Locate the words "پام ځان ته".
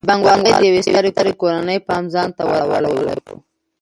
1.87-2.43